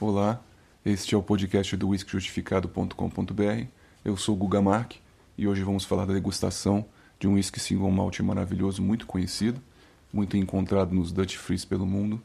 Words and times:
Olá, 0.00 0.42
este 0.82 1.14
é 1.14 1.18
o 1.18 1.22
podcast 1.22 1.76
do 1.76 1.88
whiskyjustificado.com.br. 1.88 3.66
Eu 4.02 4.16
sou 4.16 4.34
o 4.34 4.38
Guga 4.38 4.62
Mark 4.62 4.94
e 5.36 5.46
hoje 5.46 5.62
vamos 5.62 5.84
falar 5.84 6.06
da 6.06 6.14
degustação 6.14 6.86
de 7.18 7.28
um 7.28 7.34
whisky 7.34 7.60
single 7.60 7.90
malt 7.90 8.18
maravilhoso, 8.20 8.80
muito 8.80 9.06
conhecido, 9.06 9.60
muito 10.10 10.38
encontrado 10.38 10.94
nos 10.94 11.12
Dutch 11.12 11.36
Freeze 11.36 11.66
pelo 11.66 11.84
mundo. 11.84 12.18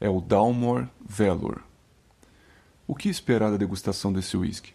É 0.00 0.08
o 0.08 0.22
Dalmore 0.22 0.88
Valor. 0.98 1.62
O 2.86 2.94
que 2.94 3.10
esperar 3.10 3.50
da 3.50 3.58
degustação 3.58 4.10
desse 4.10 4.34
whisky? 4.34 4.72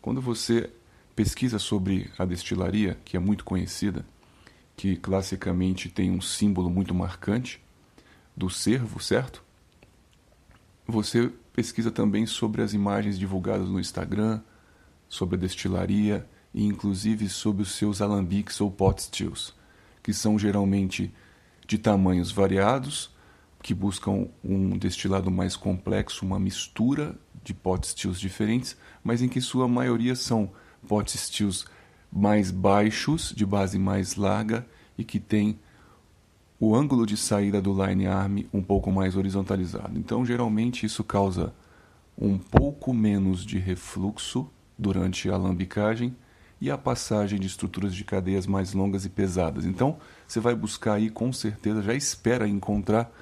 Quando 0.00 0.20
você 0.20 0.70
pesquisa 1.16 1.58
sobre 1.58 2.08
a 2.16 2.24
destilaria, 2.24 2.96
que 3.04 3.16
é 3.16 3.20
muito 3.20 3.44
conhecida, 3.44 4.06
que 4.76 4.94
classicamente 4.94 5.88
tem 5.88 6.12
um 6.12 6.20
símbolo 6.20 6.70
muito 6.70 6.94
marcante 6.94 7.60
do 8.36 8.48
cervo, 8.48 9.00
certo? 9.00 9.42
Você 10.86 11.32
pesquisa 11.54 11.90
também 11.90 12.26
sobre 12.26 12.62
as 12.62 12.74
imagens 12.74 13.16
divulgadas 13.16 13.68
no 13.68 13.78
Instagram, 13.78 14.40
sobre 15.08 15.36
a 15.36 15.38
destilaria 15.38 16.28
e 16.52 16.64
inclusive 16.64 17.28
sobre 17.28 17.62
os 17.62 17.72
seus 17.72 18.02
alambiques 18.02 18.60
ou 18.60 18.70
pot 18.70 19.00
stills, 19.00 19.54
que 20.02 20.12
são 20.12 20.36
geralmente 20.36 21.14
de 21.66 21.78
tamanhos 21.78 22.32
variados, 22.32 23.14
que 23.62 23.72
buscam 23.72 24.28
um 24.42 24.76
destilado 24.76 25.30
mais 25.30 25.56
complexo, 25.56 26.26
uma 26.26 26.40
mistura 26.40 27.16
de 27.42 27.54
pot 27.54 27.86
stills 27.86 28.20
diferentes, 28.20 28.76
mas 29.02 29.22
em 29.22 29.28
que 29.28 29.40
sua 29.40 29.68
maioria 29.68 30.16
são 30.16 30.50
pot 30.88 31.16
stills 31.16 31.64
mais 32.12 32.50
baixos, 32.50 33.32
de 33.34 33.46
base 33.46 33.78
mais 33.78 34.16
larga 34.16 34.66
e 34.98 35.04
que 35.04 35.20
tem 35.20 35.58
o 36.64 36.74
ângulo 36.74 37.04
de 37.04 37.14
saída 37.14 37.60
do 37.60 37.74
line 37.84 38.06
arm 38.06 38.38
um 38.52 38.62
pouco 38.62 38.90
mais 38.90 39.16
horizontalizado. 39.16 39.98
Então, 39.98 40.24
geralmente 40.24 40.86
isso 40.86 41.04
causa 41.04 41.52
um 42.16 42.38
pouco 42.38 42.94
menos 42.94 43.44
de 43.44 43.58
refluxo 43.58 44.48
durante 44.78 45.28
a 45.28 45.34
alambicagem 45.34 46.16
e 46.58 46.70
a 46.70 46.78
passagem 46.78 47.38
de 47.38 47.46
estruturas 47.46 47.94
de 47.94 48.02
cadeias 48.02 48.46
mais 48.46 48.72
longas 48.72 49.04
e 49.04 49.10
pesadas. 49.10 49.66
Então, 49.66 49.98
você 50.26 50.40
vai 50.40 50.54
buscar 50.54 50.94
aí 50.94 51.10
com 51.10 51.30
certeza, 51.34 51.82
já 51.82 51.92
espera 51.92 52.48
encontrar 52.48 53.12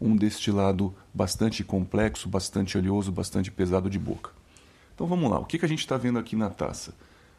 um 0.00 0.16
destilado 0.16 0.94
bastante 1.12 1.62
complexo, 1.62 2.30
bastante 2.30 2.78
oleoso, 2.78 3.12
bastante 3.12 3.50
pesado 3.50 3.90
de 3.90 3.98
boca. 3.98 4.30
Então 4.94 5.06
vamos 5.06 5.30
lá, 5.30 5.38
o 5.38 5.44
que, 5.44 5.58
que 5.58 5.64
a 5.66 5.68
gente 5.68 5.80
está 5.80 5.98
vendo 5.98 6.18
aqui 6.18 6.34
na 6.34 6.48
taça? 6.48 6.94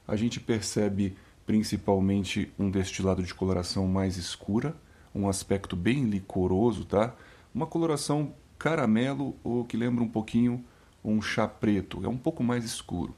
A 0.08 0.16
gente 0.16 0.40
percebe 0.40 1.16
principalmente 1.48 2.52
um 2.60 2.70
destilado 2.70 3.24
de 3.24 3.34
coloração 3.34 3.88
mais 3.88 4.18
escura, 4.18 4.76
um 5.18 5.28
aspecto 5.28 5.76
bem 5.76 6.06
licoroso, 6.06 6.86
tá? 6.86 7.14
Uma 7.54 7.66
coloração 7.66 8.34
caramelo 8.58 9.36
ou 9.44 9.66
que 9.66 9.78
lembra 9.78 10.04
um 10.04 10.10
pouquinho 10.10 10.64
um 11.04 11.22
chá 11.22 11.48
preto, 11.48 12.04
é 12.04 12.08
um 12.08 12.18
pouco 12.18 12.44
mais 12.44 12.66
escuro. 12.66 13.16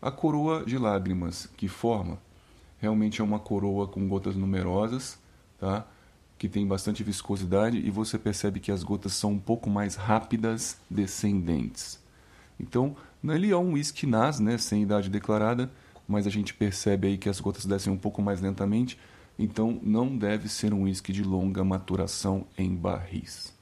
A 0.00 0.10
coroa 0.10 0.64
de 0.64 0.78
lágrimas 0.78 1.46
que 1.56 1.68
forma 1.68 2.18
realmente 2.78 3.20
é 3.20 3.24
uma 3.24 3.38
coroa 3.38 3.86
com 3.86 4.08
gotas 4.08 4.34
numerosas, 4.34 5.18
tá? 5.58 5.86
que 6.38 6.48
tem 6.48 6.66
bastante 6.66 7.04
viscosidade 7.04 7.76
e 7.76 7.90
você 7.90 8.18
percebe 8.18 8.60
que 8.60 8.72
as 8.72 8.82
gotas 8.82 9.12
são 9.12 9.32
um 9.32 9.38
pouco 9.38 9.68
mais 9.68 9.94
rápidas 9.94 10.78
descendentes. 10.88 12.00
Então, 12.58 12.96
ele 13.22 13.50
é 13.50 13.56
um 13.56 13.74
whisky 13.74 14.06
nas, 14.06 14.40
né, 14.40 14.56
sem 14.56 14.82
idade 14.82 15.10
declarada, 15.10 15.70
mas 16.08 16.26
a 16.26 16.30
gente 16.30 16.54
percebe 16.54 17.08
aí 17.08 17.18
que 17.18 17.28
as 17.28 17.40
gotas 17.40 17.66
descem 17.66 17.92
um 17.92 17.96
pouco 17.98 18.22
mais 18.22 18.40
lentamente, 18.40 18.98
então 19.42 19.80
não 19.82 20.14
deve 20.18 20.50
ser 20.50 20.74
um 20.74 20.82
whisky 20.82 21.14
de 21.14 21.22
longa 21.22 21.64
maturação 21.64 22.46
em 22.58 22.76
barris. 22.76 23.58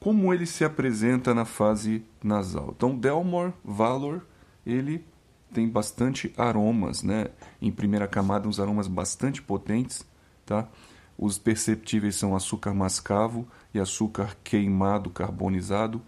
Como 0.00 0.34
ele 0.34 0.46
se 0.46 0.64
apresenta 0.64 1.32
na 1.32 1.44
fase 1.44 2.04
nasal? 2.22 2.74
Então, 2.76 2.98
Delmore 2.98 3.54
Valor, 3.64 4.26
ele 4.66 5.06
tem 5.52 5.68
bastante 5.68 6.34
aromas, 6.36 7.04
né? 7.04 7.28
Em 7.62 7.70
primeira 7.70 8.08
camada, 8.08 8.48
uns 8.48 8.58
aromas 8.58 8.88
bastante 8.88 9.40
potentes, 9.40 10.04
tá? 10.44 10.68
Os 11.16 11.38
perceptíveis 11.38 12.16
são 12.16 12.34
açúcar 12.34 12.74
mascavo 12.74 13.46
e 13.72 13.78
açúcar 13.78 14.36
queimado 14.42 15.08
carbonizado, 15.08 16.02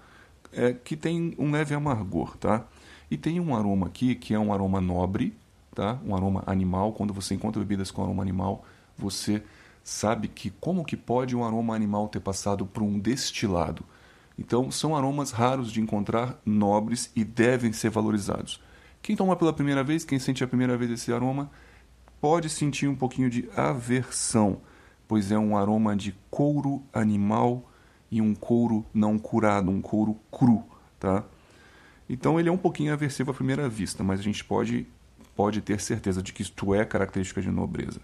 é, 0.52 0.72
que 0.72 0.96
tem 0.96 1.36
um 1.38 1.52
leve 1.52 1.72
amargor, 1.72 2.36
tá? 2.36 2.66
E 3.08 3.16
tem 3.16 3.38
um 3.38 3.54
aroma 3.54 3.86
aqui 3.86 4.16
que 4.16 4.34
é 4.34 4.38
um 4.38 4.52
aroma 4.52 4.80
nobre, 4.80 5.38
tá? 5.76 6.00
Um 6.04 6.16
aroma 6.16 6.42
animal. 6.44 6.92
Quando 6.92 7.14
você 7.14 7.34
encontra 7.34 7.60
bebidas 7.60 7.92
com 7.92 8.02
aroma 8.02 8.20
animal, 8.20 8.64
você 8.98 9.40
sabe 9.84 10.26
que 10.26 10.50
como 10.50 10.84
que 10.84 10.96
pode 10.96 11.36
um 11.36 11.44
aroma 11.44 11.76
animal 11.76 12.08
ter 12.08 12.18
passado 12.18 12.66
por 12.66 12.82
um 12.82 12.98
destilado? 12.98 13.84
Então, 14.36 14.68
são 14.72 14.96
aromas 14.96 15.30
raros 15.30 15.70
de 15.70 15.80
encontrar, 15.80 16.40
nobres 16.44 17.12
e 17.14 17.22
devem 17.22 17.72
ser 17.72 17.90
valorizados. 17.90 18.60
Quem 19.00 19.14
toma 19.14 19.36
pela 19.36 19.52
primeira 19.52 19.84
vez, 19.84 20.04
quem 20.04 20.18
sente 20.18 20.42
a 20.42 20.48
primeira 20.48 20.76
vez 20.76 20.90
esse 20.90 21.12
aroma, 21.12 21.48
pode 22.20 22.48
sentir 22.50 22.88
um 22.88 22.96
pouquinho 22.96 23.30
de 23.30 23.48
aversão 23.56 24.60
pois 25.08 25.30
é 25.30 25.38
um 25.38 25.56
aroma 25.56 25.96
de 25.96 26.14
couro 26.30 26.82
animal 26.92 27.70
e 28.10 28.20
um 28.20 28.34
couro 28.34 28.84
não 28.92 29.18
curado, 29.18 29.70
um 29.70 29.80
couro 29.80 30.16
cru, 30.30 30.64
tá? 30.98 31.24
Então 32.08 32.38
ele 32.38 32.48
é 32.48 32.52
um 32.52 32.58
pouquinho 32.58 32.92
aversivo 32.92 33.30
à 33.30 33.34
primeira 33.34 33.68
vista, 33.68 34.04
mas 34.04 34.20
a 34.20 34.22
gente 34.22 34.44
pode, 34.44 34.86
pode 35.36 35.60
ter 35.60 35.80
certeza 35.80 36.22
de 36.22 36.32
que 36.32 36.42
isto 36.42 36.74
é 36.74 36.84
característica 36.84 37.42
de 37.42 37.50
nobreza. 37.50 38.00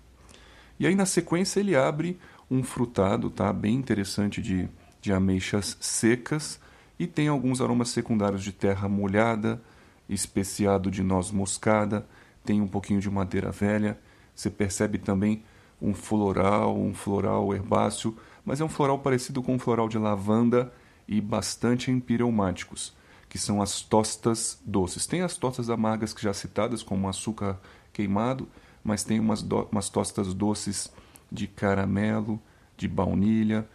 E 0.78 0.86
aí 0.86 0.94
na 0.94 1.06
sequência 1.06 1.60
ele 1.60 1.74
abre 1.74 2.18
um 2.50 2.62
frutado, 2.62 3.30
tá? 3.30 3.52
Bem 3.52 3.74
interessante 3.74 4.42
de, 4.42 4.68
de 5.00 5.12
ameixas 5.12 5.76
secas 5.80 6.60
e 6.98 7.06
tem 7.06 7.28
alguns 7.28 7.60
aromas 7.60 7.88
secundários 7.88 8.42
de 8.42 8.52
terra 8.52 8.88
molhada, 8.88 9.60
especiado 10.08 10.90
de 10.90 11.02
noz 11.02 11.30
moscada, 11.30 12.06
tem 12.44 12.60
um 12.60 12.68
pouquinho 12.68 13.00
de 13.00 13.10
madeira 13.10 13.50
velha. 13.50 13.98
Você 14.34 14.50
percebe 14.50 14.98
também 14.98 15.42
um 15.80 15.94
floral, 15.94 16.78
um 16.78 16.94
floral 16.94 17.52
herbáceo, 17.54 18.16
mas 18.44 18.60
é 18.60 18.64
um 18.64 18.68
floral 18.68 18.98
parecido 18.98 19.42
com 19.42 19.54
um 19.54 19.58
floral 19.58 19.88
de 19.88 19.98
lavanda 19.98 20.72
e 21.08 21.20
bastante 21.20 21.90
empireumáticos, 21.90 22.94
que 23.32 23.38
são 23.38 23.62
as 23.62 23.80
tostas 23.80 24.60
doces. 24.62 25.06
Tem 25.06 25.22
as 25.22 25.38
tostas 25.38 25.70
amargas 25.70 26.12
que 26.12 26.20
já 26.22 26.34
citadas, 26.34 26.82
como 26.82 27.08
açúcar 27.08 27.58
queimado, 27.90 28.46
mas 28.84 29.04
tem 29.04 29.18
umas, 29.18 29.40
do, 29.40 29.62
umas 29.72 29.88
tostas 29.88 30.34
doces 30.34 30.92
de 31.30 31.46
caramelo, 31.46 32.38
de 32.76 32.86
baunilha. 32.86 33.66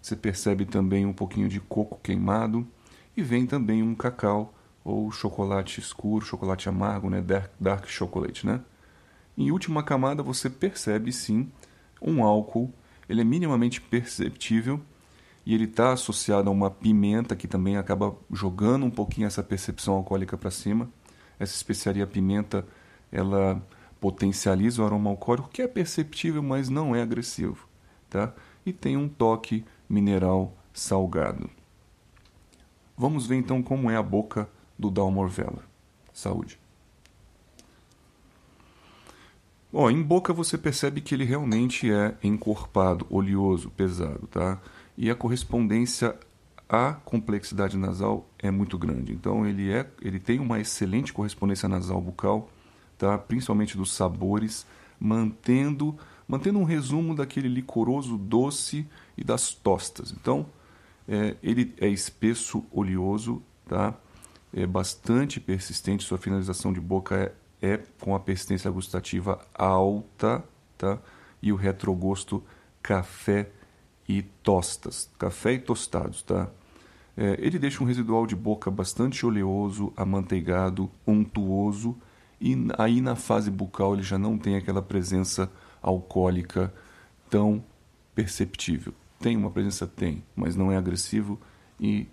Você 0.00 0.16
percebe 0.16 0.64
também 0.64 1.04
um 1.04 1.12
pouquinho 1.12 1.46
de 1.46 1.60
coco 1.60 2.00
queimado 2.02 2.66
e 3.14 3.22
vem 3.22 3.44
também 3.44 3.82
um 3.82 3.94
cacau 3.94 4.54
ou 4.82 5.12
chocolate 5.12 5.78
escuro, 5.78 6.24
chocolate 6.24 6.70
amargo, 6.70 7.10
né, 7.10 7.20
dark, 7.20 7.50
dark 7.60 7.86
chocolate, 7.88 8.46
né? 8.46 8.62
Em 9.36 9.50
última 9.50 9.82
camada, 9.82 10.22
você 10.22 10.48
percebe 10.48 11.12
sim 11.12 11.52
um 12.00 12.24
álcool, 12.24 12.72
ele 13.06 13.20
é 13.20 13.24
minimamente 13.24 13.78
perceptível 13.78 14.80
e 15.44 15.54
ele 15.54 15.64
está 15.64 15.92
associado 15.92 16.48
a 16.48 16.52
uma 16.52 16.70
pimenta 16.70 17.34
que 17.34 17.48
também 17.48 17.76
acaba 17.76 18.16
jogando 18.30 18.86
um 18.86 18.90
pouquinho 18.90 19.26
essa 19.26 19.42
percepção 19.42 19.94
alcoólica 19.94 20.36
para 20.36 20.50
cima. 20.50 20.88
Essa 21.38 21.54
especiaria 21.54 22.06
pimenta, 22.06 22.64
ela 23.10 23.60
potencializa 24.00 24.82
o 24.82 24.84
aroma 24.84 25.10
alcoólico, 25.10 25.48
que 25.48 25.62
é 25.62 25.68
perceptível, 25.68 26.42
mas 26.42 26.68
não 26.68 26.94
é 26.94 27.02
agressivo, 27.02 27.66
tá? 28.08 28.32
E 28.64 28.72
tem 28.72 28.96
um 28.96 29.08
toque 29.08 29.64
mineral 29.88 30.56
salgado. 30.72 31.50
Vamos 32.96 33.26
ver 33.26 33.36
então 33.36 33.62
como 33.62 33.90
é 33.90 33.96
a 33.96 34.02
boca 34.02 34.48
do 34.78 34.90
Dalmor 34.90 35.28
Vela. 35.28 35.64
Saúde. 36.12 36.58
Ó, 39.72 39.90
em 39.90 40.02
boca 40.02 40.32
você 40.32 40.58
percebe 40.58 41.00
que 41.00 41.14
ele 41.14 41.24
realmente 41.24 41.90
é 41.90 42.14
encorpado, 42.22 43.06
oleoso, 43.08 43.70
pesado, 43.70 44.26
tá? 44.26 44.60
E 44.96 45.10
a 45.10 45.14
correspondência 45.14 46.18
à 46.68 46.92
complexidade 46.92 47.76
nasal 47.76 48.28
é 48.38 48.50
muito 48.50 48.78
grande. 48.78 49.12
Então 49.12 49.46
ele 49.46 49.70
é, 49.70 49.88
ele 50.00 50.18
tem 50.18 50.38
uma 50.38 50.60
excelente 50.60 51.12
correspondência 51.12 51.68
nasal 51.68 52.00
bucal, 52.00 52.50
tá? 52.98 53.16
Principalmente 53.18 53.76
dos 53.76 53.92
sabores, 53.92 54.66
mantendo, 54.98 55.96
mantendo 56.26 56.58
um 56.58 56.64
resumo 56.64 57.14
daquele 57.14 57.48
licoroso 57.48 58.16
doce 58.16 58.86
e 59.16 59.24
das 59.24 59.52
tostas. 59.52 60.12
Então 60.12 60.46
é, 61.08 61.36
ele 61.42 61.74
é 61.78 61.88
espesso, 61.88 62.64
oleoso, 62.70 63.42
tá? 63.66 63.94
É 64.54 64.66
bastante 64.66 65.40
persistente, 65.40 66.04
sua 66.04 66.18
finalização 66.18 66.72
de 66.72 66.80
boca 66.80 67.16
é 67.16 67.34
é 67.62 67.78
com 68.00 68.14
a 68.14 68.20
persistência 68.20 68.68
gustativa 68.70 69.40
alta, 69.54 70.42
tá? 70.76 70.98
E 71.40 71.52
o 71.52 71.56
retrogosto 71.56 72.42
café 72.82 73.48
e 74.08 74.22
tostas, 74.22 75.10
café 75.18 75.54
e 75.54 75.58
tostados, 75.58 76.22
tá? 76.22 76.48
É, 77.16 77.36
ele 77.38 77.58
deixa 77.58 77.82
um 77.82 77.86
residual 77.86 78.26
de 78.26 78.34
boca 78.34 78.70
bastante 78.70 79.24
oleoso, 79.26 79.92
amanteigado, 79.96 80.90
untuoso 81.06 81.96
e 82.40 82.56
aí 82.76 83.00
na 83.00 83.14
fase 83.14 83.50
bucal 83.50 83.94
ele 83.94 84.02
já 84.02 84.18
não 84.18 84.36
tem 84.36 84.56
aquela 84.56 84.82
presença 84.82 85.50
alcoólica 85.80 86.74
tão 87.30 87.62
perceptível. 88.14 88.92
Tem 89.20 89.36
uma 89.36 89.50
presença? 89.50 89.86
Tem, 89.86 90.24
mas 90.34 90.56
não 90.56 90.72
é 90.72 90.76
agressivo 90.76 91.40
e 91.78 92.08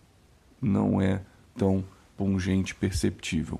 não 0.61 1.01
é 1.01 1.23
tão 1.57 1.83
pungente 2.15 2.75
perceptível. 2.75 3.59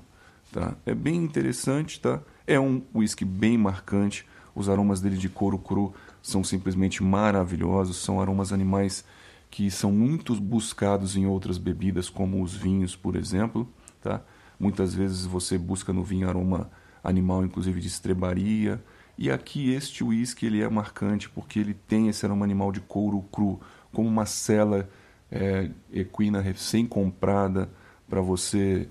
Tá? 0.52 0.76
É 0.86 0.94
bem 0.94 1.16
interessante, 1.16 2.00
tá? 2.00 2.22
É 2.46 2.60
um 2.60 2.82
whisky 2.94 3.24
bem 3.24 3.58
marcante. 3.58 4.24
Os 4.54 4.68
aromas 4.68 5.00
dele 5.00 5.16
de 5.16 5.28
couro 5.28 5.58
cru 5.58 5.94
são 6.22 6.42
simplesmente 6.44 7.02
maravilhosos. 7.02 7.96
São 7.98 8.20
aromas 8.20 8.52
animais 8.52 9.04
que 9.50 9.70
são 9.70 9.90
muito 9.90 10.34
buscados 10.40 11.16
em 11.16 11.26
outras 11.26 11.58
bebidas, 11.58 12.08
como 12.08 12.42
os 12.42 12.54
vinhos, 12.54 12.94
por 12.94 13.16
exemplo. 13.16 13.68
Tá? 14.00 14.22
Muitas 14.58 14.94
vezes 14.94 15.24
você 15.24 15.58
busca 15.58 15.92
no 15.92 16.04
vinho 16.04 16.28
aroma 16.28 16.70
animal, 17.02 17.44
inclusive 17.44 17.80
de 17.80 17.88
estrebaria. 17.88 18.82
E 19.18 19.30
aqui 19.30 19.72
este 19.72 20.04
whisky 20.04 20.46
ele 20.46 20.62
é 20.62 20.68
marcante 20.68 21.28
porque 21.28 21.58
ele 21.58 21.74
tem 21.74 22.08
esse 22.08 22.24
aroma 22.24 22.44
animal 22.44 22.72
de 22.72 22.80
couro 22.80 23.22
cru, 23.32 23.60
como 23.92 24.08
uma 24.08 24.24
cela 24.24 24.88
é, 25.30 25.70
equina 25.92 26.40
recém-comprada 26.40 27.70
para 28.08 28.20
você. 28.20 28.88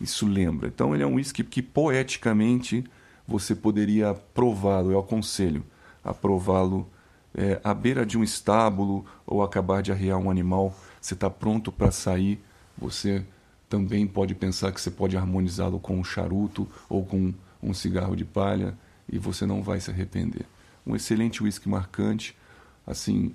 Isso 0.00 0.26
lembra. 0.26 0.68
Então 0.68 0.94
ele 0.94 1.02
é 1.02 1.06
um 1.06 1.14
whisky 1.14 1.42
que 1.42 1.62
poeticamente 1.62 2.84
você 3.26 3.54
poderia 3.54 4.14
prová-lo. 4.14 4.92
Eu 4.92 4.98
aconselho 4.98 5.64
a 6.02 6.12
prová-lo 6.12 6.88
é, 7.34 7.60
à 7.64 7.74
beira 7.74 8.04
de 8.04 8.16
um 8.16 8.22
estábulo 8.22 9.04
ou 9.26 9.42
acabar 9.42 9.82
de 9.82 9.90
arriar 9.90 10.18
um 10.18 10.30
animal. 10.30 10.76
Você 11.00 11.14
está 11.14 11.28
pronto 11.28 11.72
para 11.72 11.90
sair. 11.90 12.40
Você 12.76 13.24
também 13.68 14.06
pode 14.06 14.34
pensar 14.34 14.72
que 14.72 14.80
você 14.80 14.90
pode 14.90 15.16
harmonizá-lo 15.16 15.80
com 15.80 15.98
um 15.98 16.04
charuto 16.04 16.68
ou 16.88 17.04
com 17.04 17.32
um 17.62 17.74
cigarro 17.74 18.14
de 18.14 18.24
palha 18.24 18.76
e 19.10 19.18
você 19.18 19.46
não 19.46 19.62
vai 19.62 19.80
se 19.80 19.90
arrepender. 19.90 20.46
Um 20.86 20.94
excelente 20.94 21.42
whisky 21.42 21.68
marcante, 21.68 22.36
assim, 22.86 23.34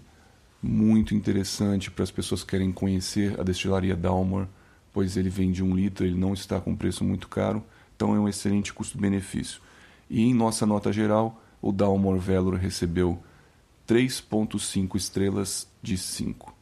muito 0.62 1.16
interessante 1.16 1.90
para 1.90 2.04
as 2.04 2.12
pessoas 2.12 2.44
que 2.44 2.52
querem 2.52 2.72
conhecer 2.72 3.40
a 3.40 3.44
destilaria 3.44 3.96
Dalmor, 3.96 4.48
pois 4.94 5.18
ele 5.18 5.30
vende 5.30 5.64
um 5.64 5.76
litro, 5.76 6.06
ele 6.06 6.18
não 6.18 6.34
está 6.34 6.60
com 6.60 6.76
preço 6.76 7.04
muito 7.04 7.28
caro, 7.28 7.64
então 7.96 8.16
é 8.16 8.20
um 8.20 8.28
excelente 8.28 8.74
custo-benefício. 8.74 9.62
E 10.10 10.24
em 10.24 10.34
nossa 10.34 10.66
nota 10.66 10.92
geral, 10.92 11.42
o 11.62 11.72
Dalmor 11.72 12.18
Velor 12.18 12.56
recebeu 12.56 13.22
3.5 13.88 14.96
estrelas 14.96 15.68
de 15.82 15.98
5. 15.98 16.54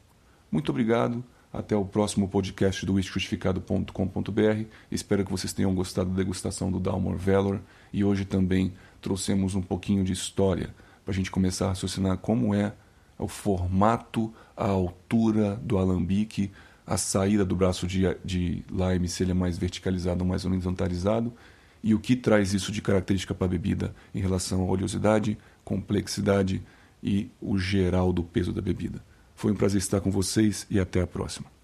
Muito 0.52 0.70
obrigado. 0.70 1.24
Até 1.52 1.76
o 1.76 1.86
próximo 1.86 2.28
podcast 2.28 2.86
do 2.86 2.94
whiskyjustificado.com.br. 2.94 4.66
Espero 4.92 5.24
que 5.24 5.32
vocês 5.32 5.54
tenham 5.54 5.74
gostado 5.74 6.10
da 6.10 6.18
degustação 6.18 6.70
do 6.70 6.80
Dalmor 6.80 7.16
Valor 7.16 7.62
e 7.92 8.04
hoje 8.04 8.26
também 8.26 8.74
trouxemos 9.02 9.56
um 9.56 9.62
pouquinho 9.62 10.04
de 10.04 10.12
história 10.12 10.76
para 11.04 11.14
a 11.14 11.16
gente 11.16 11.32
começar 11.32 11.66
a 11.66 11.70
raciocinar 11.70 12.18
como 12.18 12.54
é 12.54 12.74
o 13.18 13.28
formato, 13.28 14.32
a 14.56 14.68
altura 14.68 15.56
do 15.56 15.78
alambique, 15.78 16.52
a 16.86 16.98
saída 16.98 17.44
do 17.44 17.56
braço 17.56 17.88
de, 17.88 18.04
de 18.24 18.64
lime, 18.70 19.08
se 19.08 19.24
ele 19.24 19.32
é 19.32 19.34
mais 19.34 19.58
verticalizado 19.58 20.24
ou 20.24 20.30
mais 20.30 20.46
horizontalizado, 20.46 21.34
e 21.84 21.94
o 21.94 22.00
que 22.00 22.16
traz 22.16 22.54
isso 22.54 22.72
de 22.72 22.82
característica 22.82 23.34
para 23.34 23.46
a 23.46 23.50
bebida 23.50 23.94
em 24.14 24.20
relação 24.20 24.62
à 24.62 24.66
oleosidade, 24.66 25.38
complexidade 25.64 26.64
e 27.04 27.30
o 27.42 27.58
geral 27.58 28.12
do 28.12 28.24
peso 28.24 28.52
da 28.52 28.62
bebida. 28.62 29.04
Foi 29.36 29.52
um 29.52 29.56
prazer 29.56 29.80
estar 29.80 30.02
com 30.02 30.12
vocês 30.12 30.66
e 30.70 30.80
até 30.80 31.02
a 31.02 31.08
próxima. 31.08 31.57